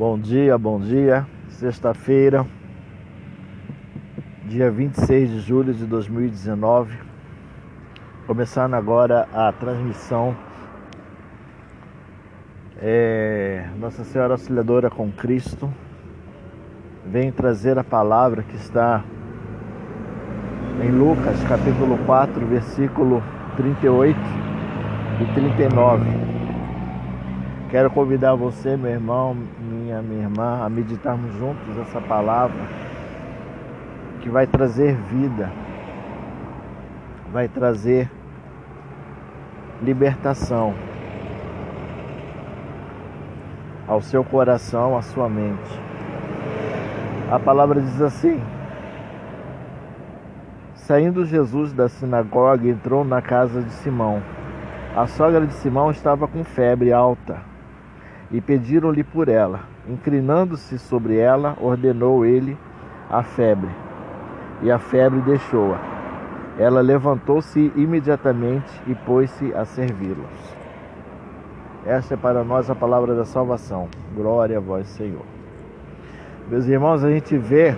Bom 0.00 0.18
dia, 0.18 0.56
bom 0.56 0.80
dia. 0.80 1.26
Sexta-feira, 1.50 2.46
dia 4.46 4.70
26 4.70 5.28
de 5.28 5.40
julho 5.40 5.74
de 5.74 5.84
2019. 5.84 6.96
Começando 8.26 8.72
agora 8.72 9.28
a 9.30 9.52
transmissão 9.52 10.34
é, 12.80 13.68
Nossa 13.78 14.02
Senhora 14.02 14.32
Auxiliadora 14.32 14.88
com 14.88 15.12
Cristo 15.12 15.70
vem 17.04 17.30
trazer 17.30 17.78
a 17.78 17.84
palavra 17.84 18.42
que 18.42 18.56
está 18.56 19.04
em 20.82 20.90
Lucas 20.92 21.44
capítulo 21.46 21.98
4, 22.06 22.46
versículo 22.46 23.22
38 23.54 24.18
e 25.20 25.34
39 25.34 26.30
Quero 27.70 27.88
convidar 27.88 28.34
você, 28.34 28.76
meu 28.76 28.90
irmão, 28.90 29.36
minha, 29.90 30.02
minha 30.02 30.22
irmã, 30.22 30.64
a 30.64 30.68
meditarmos 30.68 31.34
juntos 31.34 31.76
essa 31.78 32.00
palavra 32.00 32.60
que 34.20 34.28
vai 34.28 34.46
trazer 34.46 34.94
vida, 34.94 35.50
vai 37.32 37.48
trazer 37.48 38.08
libertação 39.82 40.74
ao 43.88 44.00
seu 44.00 44.22
coração, 44.22 44.96
à 44.96 45.02
sua 45.02 45.28
mente. 45.28 45.80
A 47.30 47.38
palavra 47.38 47.80
diz 47.80 48.00
assim: 48.00 48.40
Saindo 50.74 51.24
Jesus 51.24 51.72
da 51.72 51.88
sinagoga, 51.88 52.68
entrou 52.68 53.04
na 53.04 53.20
casa 53.20 53.60
de 53.62 53.70
Simão. 53.72 54.22
A 54.94 55.06
sogra 55.06 55.46
de 55.46 55.54
Simão 55.54 55.90
estava 55.90 56.28
com 56.28 56.44
febre 56.44 56.92
alta 56.92 57.38
e 58.30 58.40
pediram-lhe 58.40 59.02
por 59.02 59.28
ela. 59.28 59.60
Inclinando-se 59.90 60.78
sobre 60.78 61.18
ela, 61.18 61.56
ordenou 61.60 62.24
ele 62.24 62.56
a 63.10 63.24
febre, 63.24 63.68
e 64.62 64.70
a 64.70 64.78
febre 64.78 65.20
deixou-a. 65.22 65.80
Ela 66.56 66.80
levantou-se 66.80 67.72
imediatamente 67.74 68.70
e 68.86 68.94
pôs-se 68.94 69.52
a 69.52 69.64
servi-los. 69.64 70.54
Esta 71.84 72.14
é 72.14 72.16
para 72.16 72.44
nós 72.44 72.70
a 72.70 72.74
palavra 72.74 73.16
da 73.16 73.24
salvação. 73.24 73.88
Glória 74.14 74.58
a 74.58 74.60
vós, 74.60 74.86
Senhor. 74.86 75.24
Meus 76.48 76.66
irmãos, 76.66 77.02
a 77.02 77.10
gente 77.10 77.36
vê 77.36 77.76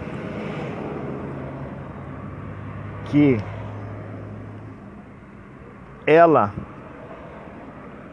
que 3.06 3.38
ela 6.06 6.52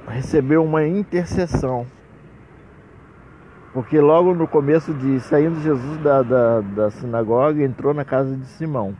recebeu 0.08 0.64
uma 0.64 0.88
intercessão 0.88 1.86
porque 3.80 3.98
logo 4.02 4.36
no 4.36 4.46
começo 4.46 4.94
de 4.94 5.22
saindo 5.22 5.62
Jesus 5.62 5.98
da, 6.00 6.22
da, 6.22 6.60
da 6.60 6.92
sinagoga, 6.92 7.64
entrou 7.64 7.94
na 7.94 8.04
casa 8.04 8.36
de 8.36 8.46
Simão. 8.46 8.94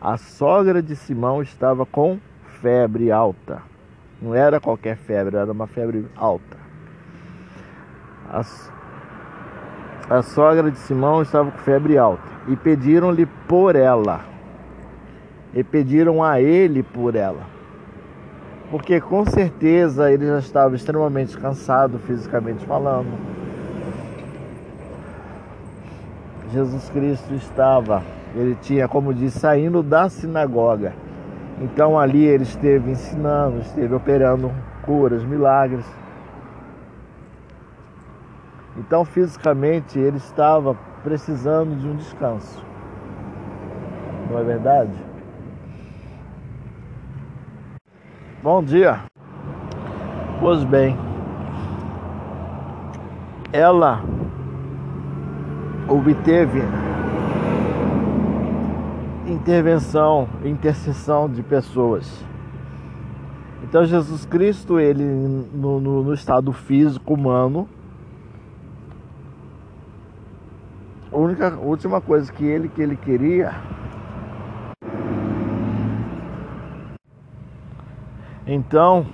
A 0.00 0.16
sogra 0.16 0.82
de 0.82 0.96
Simão 0.96 1.40
estava 1.40 1.86
com 1.86 2.18
febre 2.60 3.12
alta. 3.12 3.62
Não 4.20 4.34
era 4.34 4.58
qualquer 4.58 4.96
febre, 4.96 5.36
era 5.36 5.52
uma 5.52 5.68
febre 5.68 6.04
alta. 6.16 6.56
A, 8.28 8.42
a 10.10 10.22
sogra 10.22 10.68
de 10.68 10.78
Simão 10.78 11.22
estava 11.22 11.52
com 11.52 11.58
febre 11.58 11.96
alta. 11.96 12.28
E 12.48 12.56
pediram-lhe 12.56 13.24
por 13.46 13.76
ela. 13.76 14.22
E 15.54 15.62
pediram 15.62 16.24
a 16.24 16.40
ele 16.40 16.82
por 16.82 17.14
ela. 17.14 17.46
Porque 18.68 19.00
com 19.00 19.24
certeza 19.24 20.10
ele 20.10 20.26
já 20.26 20.40
estava 20.40 20.74
extremamente 20.74 21.38
cansado, 21.38 22.00
fisicamente 22.00 22.66
falando 22.66 23.38
Jesus 26.50 26.88
Cristo 26.90 27.34
estava, 27.34 28.02
ele 28.34 28.56
tinha, 28.62 28.88
como 28.88 29.12
diz, 29.12 29.34
saindo 29.34 29.82
da 29.82 30.08
sinagoga. 30.08 30.94
Então 31.60 31.98
ali 31.98 32.24
ele 32.24 32.44
esteve 32.44 32.90
ensinando, 32.90 33.58
esteve 33.58 33.94
operando 33.94 34.50
curas, 34.82 35.24
milagres. 35.24 35.84
Então 38.76 39.04
fisicamente 39.04 39.98
ele 39.98 40.16
estava 40.16 40.74
precisando 41.02 41.76
de 41.76 41.88
um 41.88 41.96
descanso. 41.96 42.64
Não 44.30 44.38
é 44.38 44.44
verdade? 44.44 44.92
Bom 48.42 48.62
dia. 48.62 49.00
Pois 50.40 50.62
bem, 50.64 50.96
ela 53.52 54.00
obteve 55.88 56.60
intervenção, 59.26 60.28
intercessão 60.44 61.28
de 61.28 61.42
pessoas. 61.42 62.24
Então 63.64 63.84
Jesus 63.84 64.24
Cristo, 64.24 64.78
ele 64.78 65.04
no, 65.04 65.80
no, 65.80 66.04
no 66.04 66.14
estado 66.14 66.52
físico 66.52 67.14
humano, 67.14 67.68
a 71.12 71.16
única 71.16 71.54
a 71.54 71.58
última 71.58 72.00
coisa 72.00 72.32
que 72.32 72.44
ele 72.44 72.68
que 72.68 72.80
ele 72.80 72.96
queria 72.96 73.54
Então, 78.50 79.06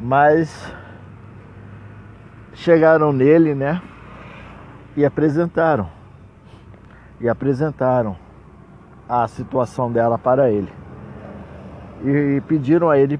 mas 0.00 0.74
chegaram 2.52 3.12
nele, 3.12 3.54
né? 3.54 3.80
E 5.00 5.04
apresentaram. 5.06 5.88
E 7.20 7.28
apresentaram 7.28 8.16
a 9.08 9.26
situação 9.26 9.90
dela 9.90 10.18
para 10.18 10.50
ele. 10.50 10.70
E 12.04 12.42
pediram 12.46 12.90
a 12.90 12.98
ele 12.98 13.18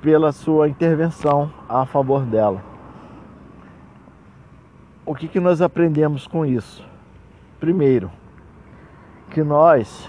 pela 0.00 0.30
sua 0.30 0.68
intervenção 0.68 1.52
a 1.68 1.84
favor 1.84 2.24
dela. 2.24 2.62
O 5.04 5.14
que, 5.14 5.26
que 5.26 5.40
nós 5.40 5.60
aprendemos 5.60 6.26
com 6.26 6.46
isso? 6.46 6.84
Primeiro, 7.58 8.10
que 9.30 9.42
nós 9.42 10.08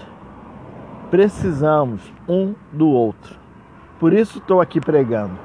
precisamos 1.10 2.12
um 2.28 2.54
do 2.72 2.88
outro. 2.88 3.36
Por 3.98 4.12
isso 4.12 4.38
estou 4.38 4.60
aqui 4.60 4.80
pregando. 4.80 5.36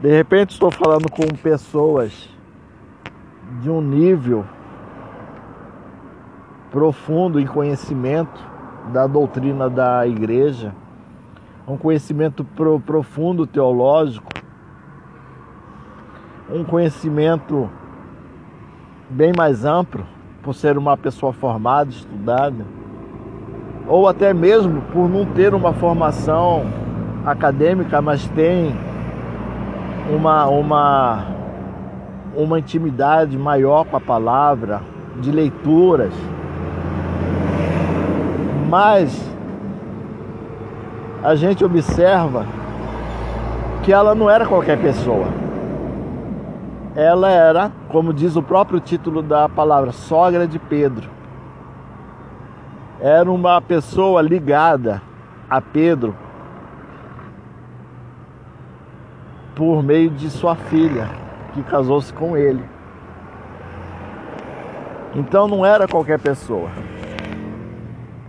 De 0.00 0.10
repente 0.10 0.50
estou 0.50 0.70
falando 0.70 1.08
com 1.10 1.26
pessoas 1.40 2.35
de 3.60 3.70
um 3.70 3.80
nível 3.80 4.44
profundo 6.70 7.40
em 7.40 7.46
conhecimento 7.46 8.40
da 8.92 9.06
doutrina 9.06 9.68
da 9.68 10.06
igreja, 10.06 10.74
um 11.66 11.76
conhecimento 11.76 12.44
pro, 12.44 12.78
profundo 12.80 13.46
teológico, 13.46 14.30
um 16.50 16.64
conhecimento 16.64 17.68
bem 19.10 19.32
mais 19.36 19.64
amplo, 19.64 20.04
por 20.42 20.54
ser 20.54 20.78
uma 20.78 20.96
pessoa 20.96 21.32
formada, 21.32 21.90
estudada, 21.90 22.64
ou 23.88 24.06
até 24.06 24.32
mesmo 24.32 24.80
por 24.92 25.08
não 25.08 25.24
ter 25.24 25.54
uma 25.54 25.72
formação 25.72 26.64
acadêmica, 27.24 28.00
mas 28.00 28.28
tem 28.28 28.72
uma, 30.12 30.46
uma 30.46 31.35
uma 32.36 32.58
intimidade 32.58 33.36
maior 33.36 33.84
com 33.86 33.96
a 33.96 34.00
palavra, 34.00 34.82
de 35.20 35.32
leituras. 35.32 36.12
Mas 38.68 39.34
a 41.22 41.34
gente 41.34 41.64
observa 41.64 42.46
que 43.82 43.92
ela 43.92 44.14
não 44.14 44.28
era 44.28 44.44
qualquer 44.44 44.78
pessoa. 44.78 45.26
Ela 46.94 47.30
era, 47.30 47.72
como 47.88 48.12
diz 48.12 48.36
o 48.36 48.42
próprio 48.42 48.80
título 48.80 49.22
da 49.22 49.48
palavra, 49.48 49.92
sogra 49.92 50.46
de 50.46 50.58
Pedro. 50.58 51.08
Era 53.00 53.30
uma 53.30 53.60
pessoa 53.60 54.22
ligada 54.22 55.02
a 55.48 55.60
Pedro 55.60 56.14
por 59.54 59.82
meio 59.82 60.10
de 60.10 60.28
sua 60.30 60.54
filha 60.54 61.25
que 61.56 61.62
casou-se 61.62 62.12
com 62.12 62.36
ele. 62.36 62.62
Então 65.14 65.48
não 65.48 65.64
era 65.64 65.88
qualquer 65.88 66.18
pessoa. 66.18 66.68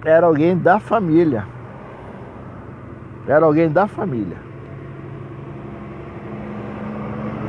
Era 0.06 0.25
alguém 0.25 0.57
da 0.57 0.79
família. 0.79 1.45
Era 3.27 3.45
alguém 3.45 3.69
da 3.69 3.88
família. 3.88 4.38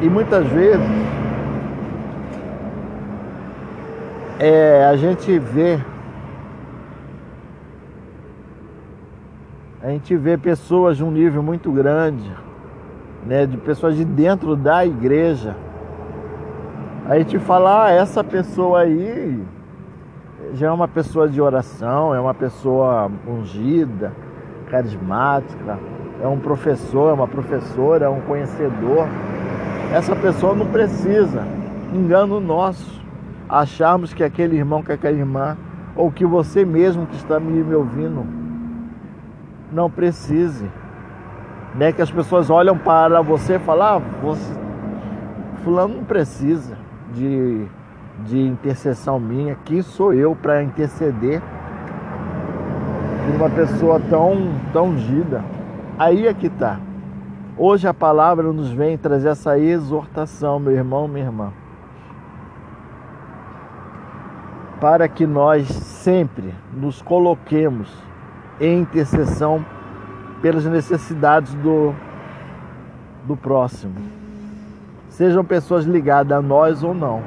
E 0.02 0.08
muitas 0.08 0.44
vezes 0.48 0.80
é, 4.40 4.84
a 4.84 4.96
gente 4.96 5.38
vê 5.38 5.78
a 9.80 9.90
gente 9.90 10.16
vê 10.16 10.36
pessoas 10.36 10.96
de 10.96 11.04
um 11.04 11.10
nível 11.10 11.42
muito 11.42 11.70
grande, 11.70 12.30
né, 13.24 13.46
de 13.46 13.56
pessoas 13.56 13.96
de 13.96 14.04
dentro 14.04 14.56
da 14.56 14.84
igreja 14.84 15.56
A 17.08 17.16
gente 17.16 17.38
fala, 17.38 17.86
ah, 17.86 17.90
essa 17.90 18.22
pessoa 18.22 18.80
aí 18.80 19.42
já 20.52 20.66
é 20.66 20.70
uma 20.70 20.86
pessoa 20.86 21.26
de 21.26 21.40
oração, 21.40 22.14
é 22.14 22.20
uma 22.20 22.34
pessoa 22.34 23.10
ungida, 23.26 24.12
carismática, 24.70 25.78
é 26.22 26.28
um 26.28 26.38
professor, 26.38 27.08
é 27.08 27.14
uma 27.14 27.26
professora, 27.26 28.04
é 28.04 28.08
um 28.10 28.20
conhecedor. 28.20 29.08
Essa 29.90 30.14
pessoa 30.14 30.54
não 30.54 30.66
precisa, 30.66 31.46
engano 31.94 32.40
nosso, 32.40 33.02
acharmos 33.48 34.12
que 34.12 34.22
aquele 34.22 34.58
irmão, 34.58 34.82
que 34.82 34.92
aquela 34.92 35.16
irmã, 35.16 35.56
ou 35.96 36.12
que 36.12 36.26
você 36.26 36.62
mesmo 36.62 37.06
que 37.06 37.16
está 37.16 37.40
me 37.40 37.74
ouvindo, 37.74 38.26
não 39.72 39.90
precise. 39.90 40.70
Né? 41.74 41.90
Que 41.90 42.02
as 42.02 42.10
pessoas 42.10 42.50
olham 42.50 42.76
para 42.76 43.22
você 43.22 43.54
e 43.54 43.58
falam, 43.60 43.96
ah, 43.96 43.98
você... 44.22 44.52
fulano 45.64 45.94
não 45.94 46.04
precisa 46.04 46.77
de, 47.14 47.66
de 48.24 48.40
intercessão 48.40 49.18
minha, 49.18 49.56
quem 49.64 49.82
sou 49.82 50.12
eu 50.12 50.34
para 50.34 50.62
interceder 50.62 51.40
por 53.24 53.34
uma 53.36 53.50
pessoa 53.50 54.00
tão, 54.08 54.54
tão 54.72 54.88
ungida. 54.90 55.44
Aí 55.98 56.26
é 56.26 56.34
que 56.34 56.46
está. 56.46 56.80
Hoje 57.56 57.88
a 57.88 57.94
palavra 57.94 58.52
nos 58.52 58.70
vem 58.70 58.96
trazer 58.96 59.28
essa 59.28 59.58
exortação, 59.58 60.58
meu 60.58 60.72
irmão, 60.72 61.08
minha 61.08 61.24
irmã. 61.24 61.52
Para 64.80 65.08
que 65.08 65.26
nós 65.26 65.66
sempre 65.68 66.54
nos 66.72 67.02
coloquemos 67.02 67.92
em 68.60 68.80
intercessão 68.80 69.64
pelas 70.40 70.64
necessidades 70.64 71.52
do, 71.54 71.92
do 73.26 73.36
próximo. 73.36 73.94
Sejam 75.18 75.44
pessoas 75.44 75.84
ligadas 75.84 76.38
a 76.38 76.40
nós 76.40 76.84
ou 76.84 76.94
não. 76.94 77.20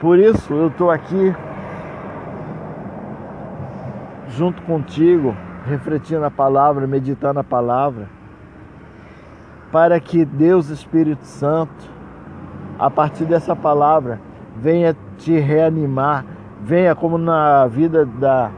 Por 0.00 0.18
isso 0.18 0.54
eu 0.54 0.68
estou 0.68 0.90
aqui 0.90 1.36
junto 4.28 4.62
contigo, 4.62 5.36
refletindo 5.66 6.24
a 6.24 6.30
palavra, 6.30 6.86
meditando 6.86 7.38
a 7.38 7.44
palavra, 7.44 8.08
para 9.70 10.00
que 10.00 10.24
Deus 10.24 10.70
Espírito 10.70 11.26
Santo, 11.26 11.90
a 12.78 12.88
partir 12.88 13.26
dessa 13.26 13.54
palavra, 13.54 14.18
venha 14.56 14.96
te 15.18 15.38
reanimar, 15.38 16.24
venha 16.62 16.94
como 16.94 17.18
na 17.18 17.66
vida 17.66 18.06
da, 18.06 18.50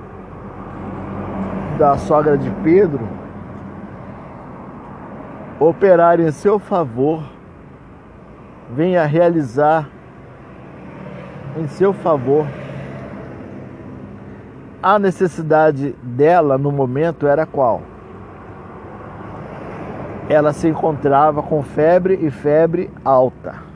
da 1.77 1.99
sogra 1.99 2.39
de 2.39 2.49
Pedro, 2.63 3.26
operar 5.61 6.21
em 6.21 6.31
seu 6.31 6.59
favor, 6.59 7.23
venha 8.71 9.05
realizar 9.05 9.89
em 11.57 11.67
seu 11.69 11.93
favor. 11.93 12.47
A 14.83 14.99
necessidade 14.99 15.95
dela 16.03 16.57
no 16.57 16.71
momento 16.71 17.27
era 17.27 17.45
qual? 17.45 17.83
Ela 20.29 20.53
se 20.53 20.69
encontrava 20.69 21.43
com 21.43 21.63
febre 21.63 22.15
e 22.23 22.31
febre 22.31 22.91
alta 23.05 23.67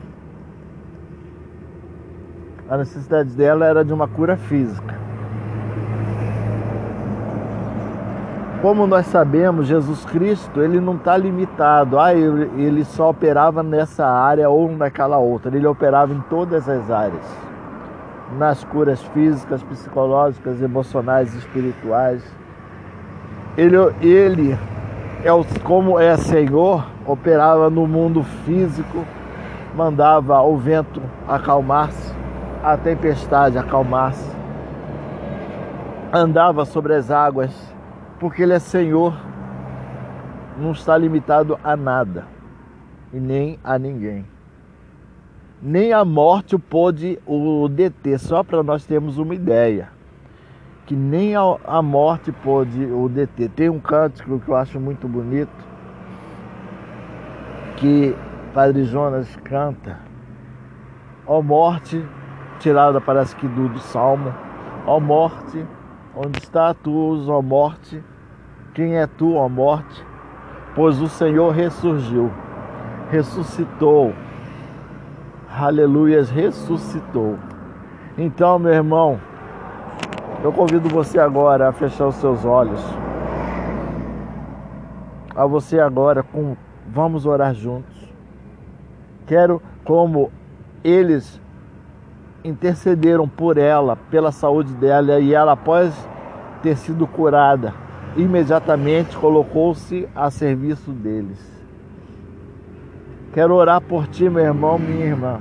a 2.71 2.77
necessidade 2.77 3.31
dela 3.31 3.65
era 3.65 3.83
de 3.83 3.91
uma 3.91 4.07
cura 4.07 4.37
física. 4.37 4.95
Como 8.61 8.85
nós 8.85 9.07
sabemos, 9.07 9.65
Jesus 9.65 10.05
Cristo 10.05 10.61
ele 10.61 10.79
não 10.79 10.93
está 10.93 11.17
limitado, 11.17 11.97
ah, 11.97 12.13
ele 12.13 12.85
só 12.85 13.09
operava 13.09 13.63
nessa 13.63 14.05
área 14.05 14.47
ou 14.51 14.71
naquela 14.71 15.17
outra, 15.17 15.55
ele 15.55 15.65
operava 15.65 16.13
em 16.13 16.19
todas 16.29 16.69
as 16.69 16.91
áreas, 16.91 17.25
nas 18.37 18.63
curas 18.63 19.01
físicas, 19.01 19.63
psicológicas, 19.63 20.61
emocionais, 20.61 21.33
espirituais. 21.33 22.23
Ele, 23.57 23.77
ele 23.99 24.55
é 25.23 25.33
o, 25.33 25.43
como 25.63 25.99
é 25.99 26.15
Senhor, 26.15 26.85
operava 27.07 27.67
no 27.67 27.87
mundo 27.87 28.21
físico, 28.45 29.03
mandava 29.75 30.39
o 30.43 30.55
vento 30.55 31.01
acalmar-se, 31.27 32.13
a 32.63 32.77
tempestade 32.77 33.57
acalmasse, 33.57 34.35
andava 36.13 36.63
sobre 36.63 36.93
as 36.93 37.09
águas, 37.09 37.70
porque 38.21 38.43
Ele 38.43 38.53
é 38.53 38.59
Senhor, 38.59 39.17
não 40.55 40.73
está 40.73 40.95
limitado 40.95 41.57
a 41.63 41.75
nada 41.75 42.27
e 43.11 43.19
nem 43.19 43.59
a 43.63 43.79
ninguém. 43.79 44.23
Nem 45.59 45.91
a 45.91 46.05
morte 46.05 46.55
o 46.55 46.59
pôde 46.59 47.17
o 47.25 47.67
deter, 47.67 48.19
só 48.19 48.43
para 48.43 48.61
nós 48.61 48.85
termos 48.85 49.17
uma 49.17 49.33
ideia. 49.33 49.89
Que 50.85 50.95
nem 50.95 51.33
a 51.35 51.81
morte 51.81 52.31
pôde 52.31 52.85
o 52.85 53.09
deter. 53.09 53.49
Tem 53.49 53.69
um 53.69 53.79
cântico 53.79 54.39
que 54.39 54.49
eu 54.49 54.55
acho 54.55 54.79
muito 54.79 55.07
bonito, 55.07 55.65
que 57.77 58.15
Padre 58.53 58.83
Jonas 58.83 59.35
canta. 59.37 59.97
Ó 61.25 61.41
morte, 61.41 62.05
tirada 62.59 63.01
parece 63.01 63.35
que 63.35 63.47
do, 63.47 63.67
do 63.67 63.79
Salmo. 63.79 64.31
Ó 64.85 64.99
morte, 64.99 65.65
onde 66.15 66.37
está 66.37 66.71
tu, 66.75 67.27
ó 67.27 67.41
morte? 67.41 68.03
Quem 68.73 68.95
é 68.97 69.05
tu, 69.05 69.35
ó 69.35 69.49
morte? 69.49 70.05
Pois 70.73 71.01
o 71.01 71.09
Senhor 71.09 71.51
ressurgiu, 71.51 72.31
ressuscitou. 73.09 74.13
Aleluias, 75.49 76.29
ressuscitou. 76.29 77.37
Então, 78.17 78.57
meu 78.57 78.73
irmão, 78.73 79.19
eu 80.41 80.53
convido 80.53 80.87
você 80.87 81.19
agora 81.19 81.67
a 81.67 81.73
fechar 81.73 82.07
os 82.07 82.15
seus 82.15 82.45
olhos. 82.45 82.81
A 85.35 85.45
você 85.45 85.77
agora 85.77 86.23
com 86.23 86.55
vamos 86.87 87.25
orar 87.25 87.53
juntos. 87.53 88.13
Quero 89.27 89.61
como 89.83 90.31
eles 90.81 91.41
intercederam 92.43 93.27
por 93.27 93.57
ela, 93.57 93.97
pela 94.09 94.31
saúde 94.31 94.73
dela, 94.73 95.19
e 95.19 95.33
ela, 95.33 95.51
após 95.51 95.93
ter 96.61 96.75
sido 96.77 97.05
curada, 97.05 97.73
imediatamente 98.15 99.15
colocou-se 99.17 100.07
a 100.15 100.29
serviço 100.29 100.91
deles. 100.91 101.39
Quero 103.33 103.55
orar 103.55 103.79
por 103.79 104.07
ti, 104.07 104.29
meu 104.29 104.43
irmão, 104.43 104.77
minha 104.77 105.05
irmã, 105.05 105.39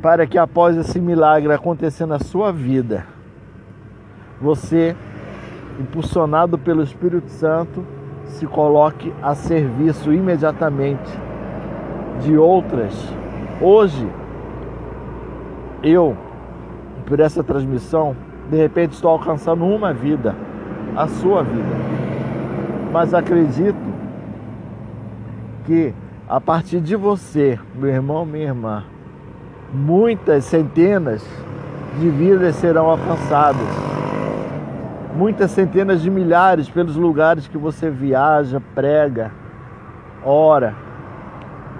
para 0.00 0.26
que 0.26 0.38
após 0.38 0.76
esse 0.76 1.00
milagre 1.00 1.52
acontecer 1.52 2.06
na 2.06 2.20
sua 2.20 2.52
vida, 2.52 3.04
você, 4.40 4.96
impulsionado 5.78 6.56
pelo 6.56 6.82
Espírito 6.82 7.28
Santo, 7.28 7.84
se 8.26 8.46
coloque 8.46 9.12
a 9.20 9.34
serviço 9.34 10.12
imediatamente 10.12 11.10
de 12.22 12.36
outras. 12.36 12.94
Hoje, 13.60 14.08
eu, 15.82 16.16
por 17.06 17.18
essa 17.18 17.42
transmissão, 17.42 18.16
de 18.48 18.56
repente 18.56 18.92
estou 18.92 19.10
alcançando 19.10 19.64
uma 19.64 19.92
vida, 19.92 20.34
a 21.00 21.08
sua 21.08 21.42
vida. 21.42 21.76
Mas 22.92 23.14
acredito 23.14 23.78
que 25.64 25.94
a 26.28 26.40
partir 26.40 26.80
de 26.80 26.94
você, 26.94 27.58
meu 27.74 27.88
irmão, 27.88 28.26
minha 28.26 28.46
irmã, 28.46 28.84
muitas 29.72 30.44
centenas 30.44 31.24
de 31.98 32.08
vidas 32.10 32.56
serão 32.56 32.90
alcançadas. 32.90 33.66
Muitas 35.16 35.50
centenas 35.50 36.02
de 36.02 36.10
milhares 36.10 36.68
pelos 36.68 36.96
lugares 36.96 37.48
que 37.48 37.58
você 37.58 37.90
viaja, 37.90 38.62
prega, 38.74 39.32
ora, 40.24 40.74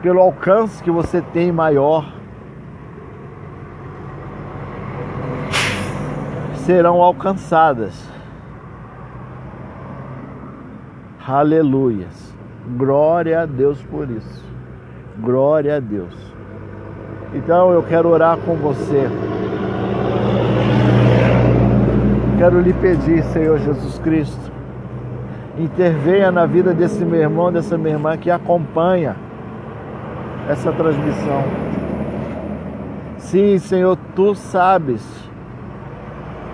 pelo 0.03 0.21
alcance 0.21 0.83
que 0.83 0.91
você 0.91 1.21
tem 1.21 1.53
maior 1.53 2.11
serão 6.65 7.03
alcançadas. 7.03 8.20
Aleluias. 11.27 12.35
Glória 12.77 13.43
a 13.43 13.47
Deus 13.47 13.83
por 13.83 14.11
isso. 14.11 14.45
Glória 15.21 15.77
a 15.77 15.81
Deus. 15.81 16.15
Então 17.35 17.73
eu 17.73 17.83
quero 17.83 18.09
orar 18.09 18.39
com 18.39 18.55
você. 18.57 19.09
Quero 22.39 22.59
lhe 22.61 22.73
pedir, 22.73 23.23
Senhor 23.25 23.59
Jesus 23.59 23.99
Cristo, 23.99 24.51
intervenha 25.59 26.33
na 26.33 26.47
vida 26.47 26.73
desse 26.73 27.05
meu 27.05 27.21
irmão, 27.21 27.53
dessa 27.53 27.77
minha 27.77 27.95
irmã 27.95 28.17
que 28.17 28.31
acompanha 28.31 29.15
essa 30.49 30.73
transmissão. 30.73 31.45
Sim, 33.19 33.59
Senhor, 33.59 33.97
tu 34.17 34.35
sabes 34.35 35.07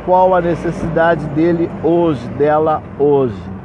qual 0.04 0.34
a 0.34 0.40
necessidade 0.40 1.24
dele 1.28 1.70
hoje, 1.84 2.26
dela 2.30 2.82
hoje. 2.98 3.55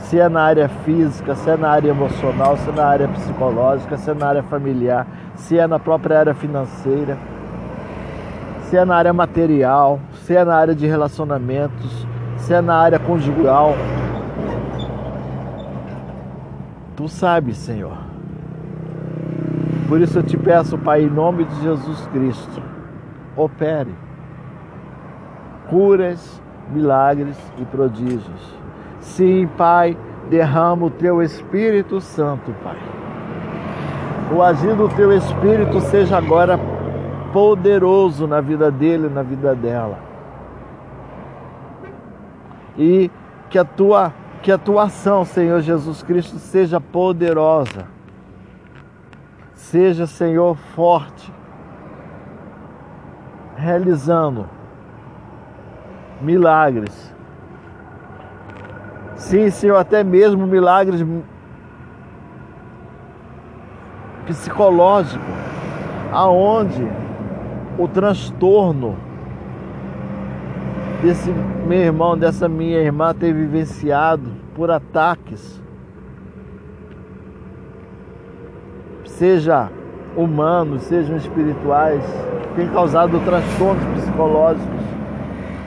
Se 0.00 0.18
é 0.18 0.28
na 0.28 0.42
área 0.42 0.68
física, 0.68 1.34
se 1.34 1.48
é 1.48 1.56
na 1.56 1.70
área 1.70 1.90
emocional, 1.90 2.56
se 2.56 2.68
é 2.68 2.72
na 2.72 2.84
área 2.84 3.08
psicológica, 3.08 3.96
se 3.96 4.10
é 4.10 4.14
na 4.14 4.26
área 4.26 4.42
familiar, 4.42 5.06
se 5.36 5.58
é 5.58 5.66
na 5.66 5.78
própria 5.78 6.18
área 6.18 6.34
financeira, 6.34 7.16
se 8.62 8.76
é 8.76 8.84
na 8.84 8.96
área 8.96 9.12
material, 9.12 10.00
se 10.22 10.34
é 10.34 10.44
na 10.44 10.56
área 10.56 10.74
de 10.74 10.86
relacionamentos, 10.86 12.06
se 12.38 12.52
é 12.52 12.60
na 12.60 12.76
área 12.76 12.98
conjugal. 12.98 13.74
Tu 16.96 17.08
sabes, 17.08 17.56
Senhor. 17.56 17.96
Por 19.88 20.00
isso 20.00 20.18
eu 20.18 20.22
te 20.22 20.36
peço, 20.36 20.78
Pai, 20.78 21.02
em 21.02 21.10
nome 21.10 21.44
de 21.44 21.62
Jesus 21.62 22.06
Cristo, 22.12 22.62
opere 23.36 23.94
curas, 25.70 26.42
milagres 26.72 27.36
e 27.58 27.64
prodígios. 27.64 28.54
Sim, 29.00 29.48
Pai, 29.56 29.96
derrama 30.28 30.86
o 30.86 30.90
teu 30.90 31.22
Espírito 31.22 32.00
Santo, 32.00 32.54
Pai. 32.62 32.78
O 34.34 34.42
agir 34.42 34.74
do 34.76 34.88
teu 34.88 35.12
Espírito 35.12 35.80
seja 35.80 36.16
agora 36.16 36.58
poderoso 37.32 38.26
na 38.26 38.40
vida 38.40 38.70
dele, 38.70 39.08
na 39.08 39.22
vida 39.22 39.54
dela. 39.54 39.98
E 42.78 43.10
que 43.48 43.58
a 43.58 43.64
tua 43.64 44.12
que 44.42 44.50
a 44.50 44.56
tua 44.56 44.84
ação, 44.84 45.22
Senhor 45.22 45.60
Jesus 45.60 46.02
Cristo, 46.02 46.38
seja 46.38 46.80
poderosa. 46.80 47.86
Seja, 49.52 50.06
Senhor, 50.06 50.56
forte, 50.74 51.30
realizando 53.54 54.48
milagres. 56.20 57.14
Sim, 59.30 59.48
Senhor, 59.48 59.76
até 59.76 60.02
mesmo 60.02 60.44
milagres 60.44 61.06
psicológicos, 64.26 65.24
aonde 66.10 66.84
o 67.78 67.86
transtorno 67.86 68.96
desse 71.00 71.30
meu 71.30 71.78
irmão, 71.78 72.18
dessa 72.18 72.48
minha 72.48 72.80
irmã 72.80 73.14
ter 73.14 73.32
vivenciado 73.32 74.32
por 74.52 74.68
ataques, 74.68 75.62
seja 79.04 79.70
humanos, 80.16 80.82
sejam 80.82 81.16
espirituais, 81.16 82.02
tem 82.56 82.66
causado 82.70 83.20
transtornos 83.20 83.84
psicológicos 83.94 84.99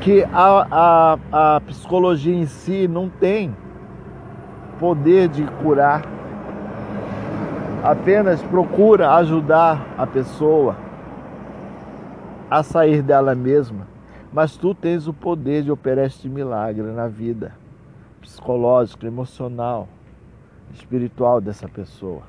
que 0.04 0.22
a, 0.34 1.18
a, 1.32 1.56
a 1.56 1.62
psicologia 1.62 2.36
em 2.36 2.46
si 2.46 2.90
não 2.90 3.08
tem 3.10 3.56
poder 4.78 5.30
de 5.30 5.46
curar, 5.64 6.04
apenas 7.82 8.42
procura 8.42 9.16
ajudar 9.16 9.96
a 9.98 10.06
pessoa 10.06 10.76
a 12.52 12.62
sair 12.62 13.02
dela 13.02 13.34
mesma, 13.34 13.88
mas 14.32 14.58
tu 14.58 14.76
tens 14.76 15.08
o 15.08 15.14
poder 15.14 15.64
de 15.64 15.72
operar 15.72 16.06
este 16.06 16.28
milagre 16.28 16.84
na 16.92 17.08
vida 17.08 17.54
psicológica, 18.20 19.08
emocional, 19.08 19.88
espiritual 20.74 21.40
dessa 21.40 21.70
pessoa. 21.70 22.24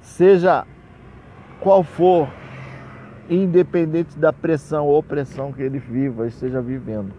Seja 0.00 0.66
qual 1.60 1.82
for, 1.82 2.28
independente 3.28 4.18
da 4.18 4.32
pressão 4.32 4.86
ou 4.86 4.98
opressão 4.98 5.52
que 5.52 5.62
ele 5.62 5.78
viva, 5.78 6.26
esteja 6.26 6.60
vivendo, 6.60 7.12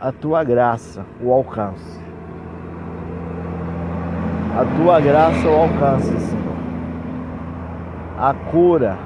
a 0.00 0.12
tua 0.12 0.44
graça 0.44 1.04
o 1.22 1.32
alcance. 1.32 2.04
A 4.54 4.64
tua 4.76 5.00
graça 5.00 5.46
o 5.48 5.54
alcance, 5.54 6.18
Senhor. 6.18 6.56
A 8.18 8.32
cura 8.50 8.96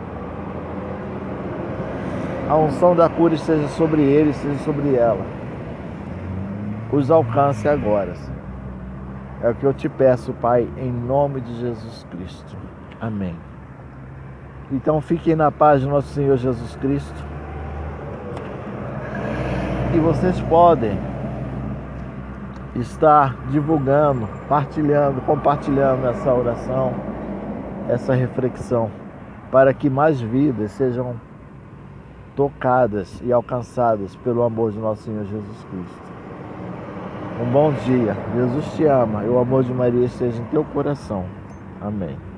a 2.50 2.56
unção 2.56 2.96
da 2.96 3.08
cura 3.08 3.32
esteja 3.32 3.68
sobre 3.68 4.02
ele, 4.02 4.30
esteja 4.30 4.58
sobre 4.64 4.96
ela. 4.96 5.24
Os 6.92 7.08
alcance 7.08 7.68
agora. 7.68 8.12
Senhor. 8.16 8.40
É 9.40 9.50
o 9.50 9.54
que 9.54 9.64
eu 9.64 9.72
te 9.72 9.88
peço, 9.88 10.32
Pai, 10.32 10.68
em 10.76 10.90
nome 10.90 11.40
de 11.40 11.60
Jesus 11.60 12.04
Cristo. 12.10 12.56
Amém. 13.00 13.36
Então 14.72 15.00
fiquem 15.00 15.34
na 15.34 15.50
paz 15.50 15.80
de 15.80 15.88
nosso 15.88 16.08
Senhor 16.08 16.36
Jesus 16.36 16.76
Cristo. 16.76 17.24
E 19.94 19.98
vocês 19.98 20.40
podem 20.42 20.96
estar 22.76 23.36
divulgando, 23.50 24.28
partilhando, 24.48 25.20
compartilhando 25.22 26.06
essa 26.06 26.32
oração, 26.32 26.94
essa 27.88 28.14
reflexão, 28.14 28.90
para 29.50 29.74
que 29.74 29.90
mais 29.90 30.20
vidas 30.20 30.70
sejam 30.72 31.16
tocadas 32.36 33.20
e 33.24 33.32
alcançadas 33.32 34.14
pelo 34.16 34.42
amor 34.42 34.70
de 34.70 34.78
nosso 34.78 35.02
Senhor 35.02 35.24
Jesus 35.24 35.66
Cristo. 35.70 36.10
Um 37.42 37.50
bom 37.50 37.72
dia. 37.72 38.16
Jesus 38.34 38.72
te 38.74 38.84
ama 38.84 39.24
e 39.24 39.28
o 39.28 39.38
amor 39.38 39.64
de 39.64 39.72
Maria 39.72 40.04
esteja 40.04 40.40
em 40.40 40.44
teu 40.46 40.62
coração. 40.62 41.24
Amém. 41.80 42.29